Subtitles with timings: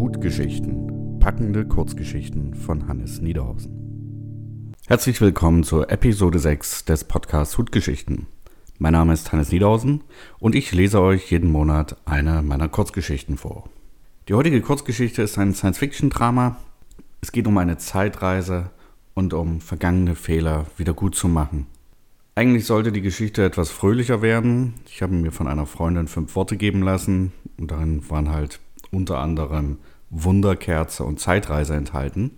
[0.00, 1.18] Hutgeschichten.
[1.20, 4.72] Packende Kurzgeschichten von Hannes Niederhausen.
[4.88, 8.26] Herzlich willkommen zur Episode 6 des Podcasts Hutgeschichten.
[8.78, 10.02] Mein Name ist Hannes Niederhausen
[10.38, 13.68] und ich lese euch jeden Monat eine meiner Kurzgeschichten vor.
[14.26, 16.56] Die heutige Kurzgeschichte ist ein Science-Fiction-Drama.
[17.20, 18.70] Es geht um eine Zeitreise
[19.12, 21.66] und um vergangene Fehler wieder gut zu machen.
[22.34, 24.72] Eigentlich sollte die Geschichte etwas fröhlicher werden.
[24.86, 28.60] Ich habe mir von einer Freundin fünf Worte geben lassen und darin waren halt
[28.90, 29.78] unter anderem
[30.10, 32.32] Wunderkerze und Zeitreise enthalten.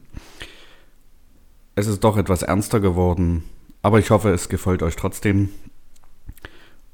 [1.74, 3.44] Es ist doch etwas ernster geworden,
[3.80, 5.48] aber ich hoffe, es gefällt euch trotzdem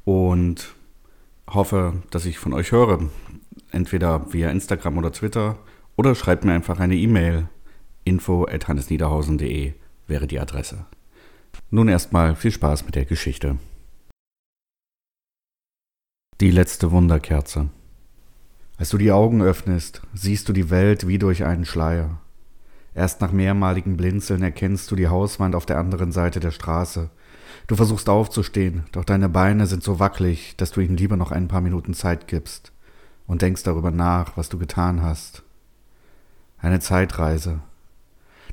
[0.04, 0.74] und
[1.48, 3.10] hoffe, dass ich von euch höre.
[3.72, 5.58] Entweder via Instagram oder Twitter
[5.96, 7.48] oder schreibt mir einfach eine E-Mail.
[8.04, 9.74] info at hannesniederhausen.de
[10.06, 10.86] wäre die Adresse.
[11.70, 13.58] Nun erstmal viel Spaß mit der Geschichte.
[16.40, 17.68] Die letzte Wunderkerze.
[18.78, 22.20] Als du die Augen öffnest, siehst du die Welt wie durch einen Schleier.
[22.94, 27.10] Erst nach mehrmaligem Blinzeln erkennst du die Hauswand auf der anderen Seite der Straße.
[27.66, 31.48] Du versuchst aufzustehen, doch deine Beine sind so wackelig, dass du ihnen lieber noch ein
[31.48, 32.70] paar Minuten Zeit gibst
[33.26, 35.42] und denkst darüber nach, was du getan hast.
[36.58, 37.60] Eine Zeitreise.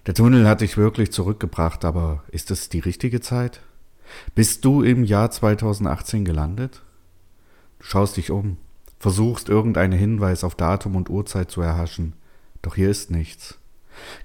[0.07, 3.61] Der Tunnel hat dich wirklich zurückgebracht, aber ist es die richtige Zeit?
[4.33, 6.81] Bist du im Jahr 2018 gelandet?
[7.77, 8.57] Du schaust dich um
[9.05, 12.13] versuchst irgendeinen Hinweis auf Datum und Uhrzeit zu erhaschen,
[12.63, 13.59] doch hier ist nichts.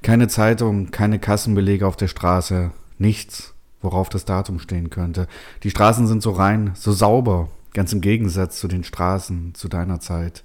[0.00, 5.26] Keine Zeitung, keine Kassenbelege auf der Straße, nichts, worauf das Datum stehen könnte.
[5.64, 10.00] Die Straßen sind so rein, so sauber, ganz im Gegensatz zu den Straßen zu deiner
[10.00, 10.44] Zeit.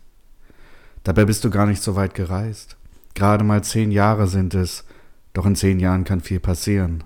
[1.06, 2.76] Dabei bist du gar nicht so weit gereist.
[3.14, 4.84] Gerade mal zehn Jahre sind es,
[5.32, 7.06] doch in zehn Jahren kann viel passieren.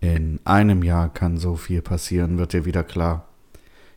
[0.00, 3.27] In einem Jahr kann so viel passieren, wird dir wieder klar.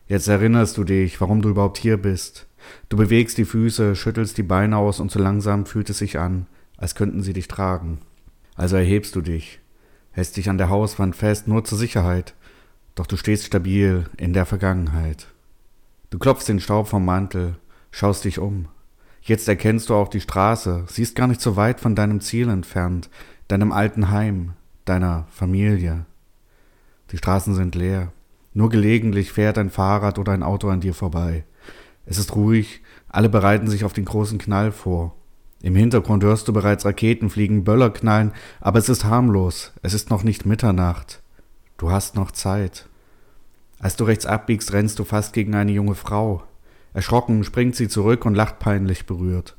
[0.06, 2.46] Jetzt erinnerst du dich, warum du überhaupt hier bist.
[2.88, 6.46] Du bewegst die Füße, schüttelst die Beine aus und so langsam fühlt es sich an,
[6.76, 8.00] als könnten sie dich tragen.
[8.54, 9.60] Also erhebst du dich,
[10.10, 12.34] hältst dich an der Hauswand fest, nur zur Sicherheit,
[12.94, 15.28] doch du stehst stabil in der Vergangenheit.
[16.10, 17.56] Du klopfst den Staub vom Mantel,
[17.90, 18.68] schaust dich um.
[19.22, 23.08] Jetzt erkennst du auch die Straße, siehst gar nicht so weit von deinem Ziel entfernt,
[23.48, 24.52] deinem alten Heim,
[24.84, 26.04] deiner Familie.
[27.12, 28.12] Die Straßen sind leer.
[28.54, 31.44] Nur gelegentlich fährt ein Fahrrad oder ein Auto an dir vorbei.
[32.04, 35.16] Es ist ruhig, alle bereiten sich auf den großen Knall vor.
[35.62, 40.10] Im Hintergrund hörst du bereits Raketen fliegen, Böller knallen, aber es ist harmlos, es ist
[40.10, 41.22] noch nicht Mitternacht.
[41.78, 42.88] Du hast noch Zeit.
[43.78, 46.42] Als du rechts abbiegst, rennst du fast gegen eine junge Frau.
[46.94, 49.56] Erschrocken springt sie zurück und lacht peinlich berührt.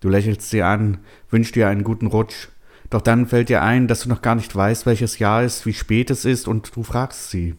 [0.00, 0.98] Du lächelst sie an,
[1.30, 2.48] wünschst ihr einen guten Rutsch,
[2.90, 5.72] doch dann fällt dir ein, dass du noch gar nicht weißt, welches Jahr ist, wie
[5.72, 7.54] spät es ist, und du fragst sie.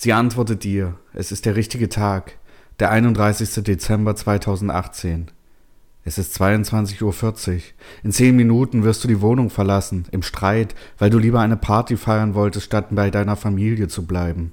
[0.00, 2.38] Sie antwortet dir, es ist der richtige Tag,
[2.78, 3.64] der 31.
[3.64, 5.32] Dezember 2018.
[6.04, 7.62] Es ist 22.40 Uhr.
[8.04, 11.96] In zehn Minuten wirst du die Wohnung verlassen, im Streit, weil du lieber eine Party
[11.96, 14.52] feiern wolltest, statt bei deiner Familie zu bleiben.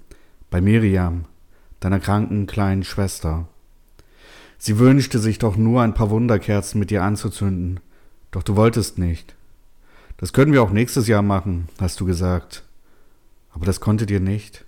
[0.49, 1.25] Bei Miriam,
[1.79, 3.47] deiner kranken kleinen Schwester.
[4.57, 7.81] Sie wünschte sich doch nur ein paar Wunderkerzen mit dir anzuzünden,
[8.31, 9.35] doch du wolltest nicht.
[10.17, 12.63] Das können wir auch nächstes Jahr machen, hast du gesagt.
[13.51, 14.65] Aber das konntet ihr nicht.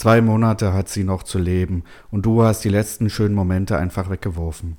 [0.00, 4.08] Zwei Monate hat sie noch zu leben und du hast die letzten schönen Momente einfach
[4.08, 4.78] weggeworfen.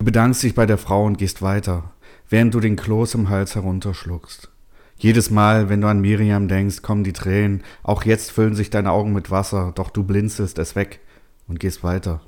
[0.00, 1.92] Du bedankst dich bei der Frau und gehst weiter,
[2.28, 4.50] während du den Kloß im Hals herunterschluckst.
[4.96, 8.90] Jedes Mal, wenn du an Miriam denkst, kommen die Tränen, auch jetzt füllen sich deine
[8.90, 10.98] Augen mit Wasser, doch du blinzelst es weg
[11.46, 12.20] und gehst weiter.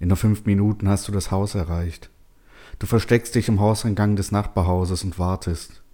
[0.00, 2.10] In nur fünf Minuten hast du das Haus erreicht.
[2.80, 5.84] Du versteckst dich im Hauseingang des Nachbarhauses und wartest.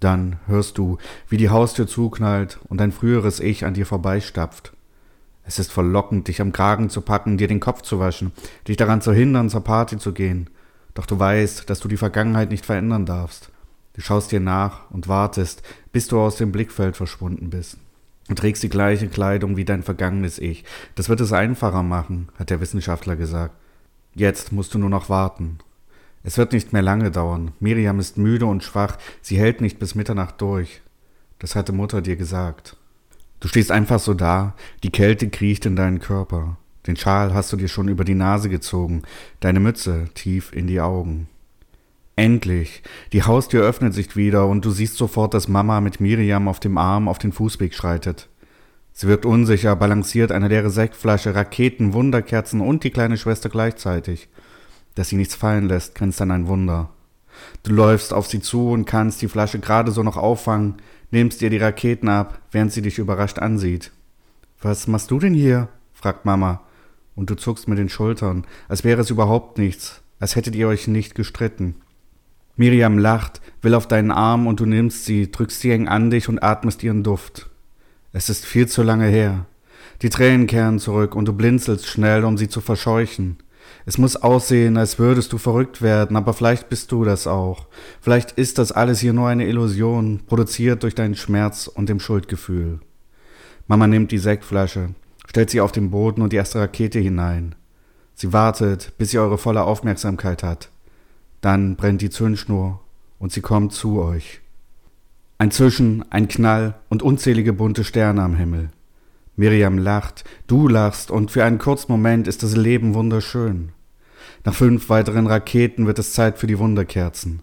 [0.00, 0.98] Dann hörst du,
[1.28, 4.72] wie die Haustür zuknallt und dein früheres Ich an dir vorbeistapft.
[5.44, 8.32] Es ist verlockend, dich am Kragen zu packen, dir den Kopf zu waschen,
[8.68, 10.50] dich daran zu hindern, zur Party zu gehen.
[10.94, 13.50] Doch du weißt, dass du die Vergangenheit nicht verändern darfst.
[13.94, 17.78] Du schaust dir nach und wartest, bis du aus dem Blickfeld verschwunden bist.
[18.28, 20.64] Du trägst die gleiche Kleidung wie dein vergangenes Ich.
[20.94, 23.54] Das wird es einfacher machen, hat der Wissenschaftler gesagt.
[24.14, 25.58] Jetzt musst du nur noch warten
[26.22, 27.52] es wird nicht mehr lange dauern.
[27.60, 30.82] Miriam ist müde und schwach, sie hält nicht bis Mitternacht durch.
[31.38, 32.76] Das hatte Mutter dir gesagt.
[33.40, 36.56] Du stehst einfach so da, die Kälte kriecht in deinen Körper.
[36.86, 39.02] Den Schal hast du dir schon über die Nase gezogen,
[39.40, 41.28] deine Mütze tief in die Augen.
[42.16, 42.82] Endlich!
[43.12, 46.76] Die Haustür öffnet sich wieder und du siehst sofort, dass Mama mit Miriam auf dem
[46.76, 48.28] Arm auf den Fußweg schreitet.
[48.92, 54.28] Sie wirkt unsicher, balanciert eine leere Sektflasche, Raketen, Wunderkerzen und die kleine Schwester gleichzeitig.
[54.94, 56.90] Dass sie nichts fallen lässt, grenzt an ein Wunder.
[57.62, 60.76] Du läufst auf sie zu und kannst die Flasche gerade so noch auffangen,
[61.10, 63.92] nimmst ihr die Raketen ab, während sie dich überrascht ansieht.
[64.60, 65.68] Was machst du denn hier?
[65.92, 66.62] fragt Mama,
[67.14, 70.88] und du zuckst mit den Schultern, als wäre es überhaupt nichts, als hättet ihr euch
[70.88, 71.76] nicht gestritten.
[72.56, 76.28] Miriam lacht, will auf deinen Arm und du nimmst sie, drückst sie eng an dich
[76.28, 77.48] und atmest ihren Duft.
[78.12, 79.46] Es ist viel zu lange her.
[80.02, 83.36] Die Tränen kehren zurück und du blinzelst schnell, um sie zu verscheuchen.
[83.86, 87.66] Es muss aussehen, als würdest du verrückt werden, aber vielleicht bist du das auch.
[88.00, 92.80] Vielleicht ist das alles hier nur eine Illusion, produziert durch deinen Schmerz und dem Schuldgefühl.
[93.66, 94.90] Mama nimmt die Sektflasche,
[95.26, 97.54] stellt sie auf den Boden und die erste Rakete hinein.
[98.14, 100.70] Sie wartet, bis sie eure volle Aufmerksamkeit hat.
[101.40, 102.80] Dann brennt die Zündschnur
[103.18, 104.40] und sie kommt zu euch.
[105.38, 108.70] Ein Zischen, ein Knall und unzählige bunte Sterne am Himmel.
[109.38, 113.68] Miriam lacht, du lachst und für einen kurzen Moment ist das Leben wunderschön.
[114.44, 117.42] Nach fünf weiteren Raketen wird es Zeit für die Wunderkerzen.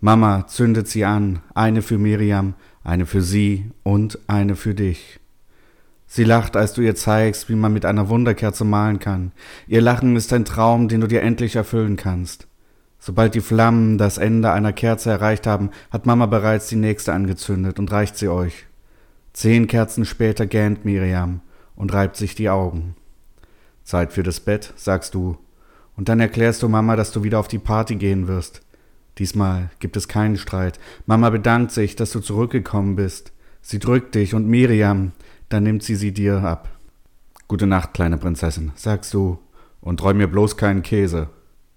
[0.00, 5.18] Mama zündet sie an, eine für Miriam, eine für sie und eine für dich.
[6.06, 9.32] Sie lacht, als du ihr zeigst, wie man mit einer Wunderkerze malen kann.
[9.66, 12.46] Ihr Lachen ist ein Traum, den du dir endlich erfüllen kannst.
[13.00, 17.80] Sobald die Flammen das Ende einer Kerze erreicht haben, hat Mama bereits die nächste angezündet
[17.80, 18.66] und reicht sie euch.
[19.36, 21.42] Zehn Kerzen später gähnt Miriam
[21.74, 22.96] und reibt sich die Augen.
[23.84, 25.36] Zeit für das Bett, sagst du,
[25.94, 28.62] und dann erklärst du Mama, dass du wieder auf die Party gehen wirst.
[29.18, 30.80] Diesmal gibt es keinen Streit.
[31.04, 33.32] Mama bedankt sich, dass du zurückgekommen bist.
[33.60, 35.12] Sie drückt dich und Miriam,
[35.50, 36.70] dann nimmt sie sie dir ab.
[37.46, 39.38] Gute Nacht, kleine Prinzessin, sagst du,
[39.82, 41.28] und träum mir bloß keinen Käse.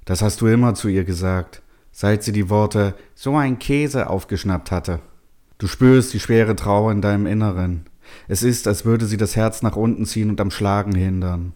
[0.06, 1.62] Das hast du immer zu ihr gesagt,
[1.92, 5.02] seit sie die Worte so ein Käse aufgeschnappt hatte.
[5.60, 7.86] Du spürst die schwere Trauer in deinem Inneren.
[8.30, 11.52] Es ist, als würde sie das Herz nach unten ziehen und am Schlagen hindern.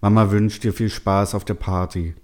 [0.00, 2.14] Mama wünscht dir viel Spaß auf der Party.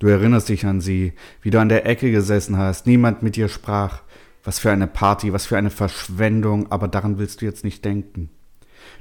[0.00, 1.12] Du erinnerst dich an sie,
[1.42, 4.02] wie du an der Ecke gesessen hast, niemand mit dir sprach.
[4.42, 8.28] Was für eine Party, was für eine Verschwendung, aber daran willst du jetzt nicht denken.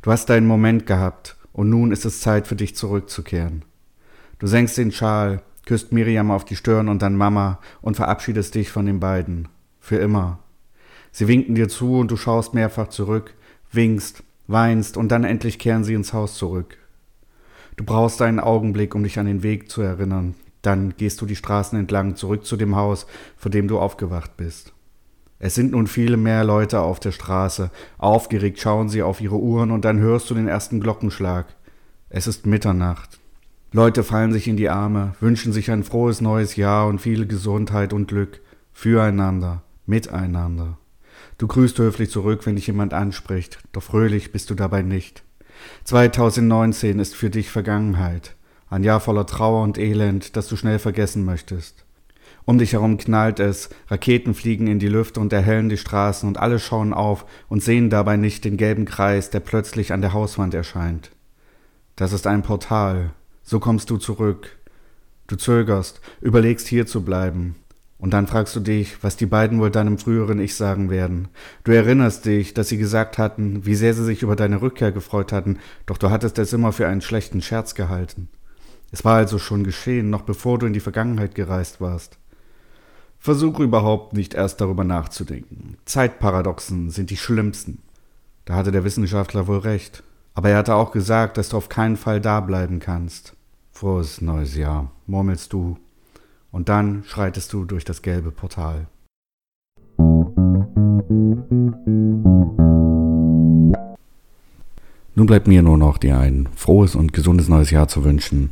[0.03, 3.65] Du hast deinen Moment gehabt, und nun ist es Zeit für dich zurückzukehren.
[4.38, 8.69] Du senkst den Schal, küsst Miriam auf die Stirn und dann Mama und verabschiedest dich
[8.69, 9.47] von den beiden.
[9.79, 10.38] Für immer.
[11.11, 13.33] Sie winken dir zu und du schaust mehrfach zurück,
[13.71, 16.77] winkst, weinst und dann endlich kehren sie ins Haus zurück.
[17.75, 20.35] Du brauchst einen Augenblick, um dich an den Weg zu erinnern.
[20.61, 24.73] Dann gehst du die Straßen entlang zurück zu dem Haus, vor dem du aufgewacht bist.
[25.39, 27.71] Es sind nun viele mehr Leute auf der Straße.
[27.97, 31.47] Aufgeregt schauen sie auf ihre Uhren und dann hörst du den ersten Glockenschlag.
[32.09, 33.19] Es ist Mitternacht.
[33.71, 37.93] Leute fallen sich in die Arme, wünschen sich ein frohes neues Jahr und viel Gesundheit
[37.93, 38.41] und Glück.
[38.73, 40.77] Füreinander, miteinander.
[41.41, 45.23] Du grüßt höflich zurück, wenn dich jemand anspricht, doch fröhlich bist du dabei nicht.
[45.85, 48.35] 2019 ist für dich Vergangenheit,
[48.69, 51.83] ein Jahr voller Trauer und Elend, das du schnell vergessen möchtest.
[52.45, 56.38] Um dich herum knallt es, Raketen fliegen in die Lüfte und erhellen die Straßen und
[56.38, 60.53] alle schauen auf und sehen dabei nicht den gelben Kreis, der plötzlich an der Hauswand
[60.53, 61.09] erscheint.
[61.95, 64.57] Das ist ein Portal, so kommst du zurück.
[65.25, 67.55] Du zögerst, überlegst hier zu bleiben,
[68.01, 71.27] und dann fragst du dich, was die beiden wohl deinem früheren Ich sagen werden.
[71.63, 75.31] Du erinnerst dich, dass sie gesagt hatten, wie sehr sie sich über deine Rückkehr gefreut
[75.31, 78.27] hatten, doch du hattest es immer für einen schlechten Scherz gehalten.
[78.92, 82.18] Es war also schon geschehen, noch bevor du in die Vergangenheit gereist warst.
[83.20, 85.77] Versuche überhaupt nicht erst darüber nachzudenken.
[85.86, 87.84] Zeitparadoxen sind die schlimmsten.
[88.46, 90.01] Da hatte der Wissenschaftler wohl recht.
[90.34, 93.36] Aber er hatte auch gesagt, dass du auf keinen Fall da bleiben kannst.
[93.72, 95.77] Frohes neues Jahr, murmelst du
[96.51, 98.88] und dann schreitest du durch das gelbe Portal.
[105.13, 108.51] Nun bleibt mir nur noch dir ein frohes und gesundes neues Jahr zu wünschen.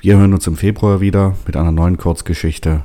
[0.00, 2.84] Wir hören uns im Februar wieder mit einer neuen Kurzgeschichte.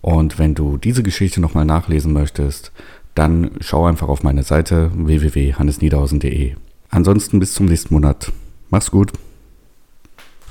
[0.00, 2.72] Und wenn du diese Geschichte nochmal nachlesen möchtest,
[3.14, 6.54] dann schau einfach auf meine Seite www.hannesniedhausen.de.
[6.90, 8.32] Ansonsten bis zum nächsten Monat.
[8.70, 9.12] Mach's gut.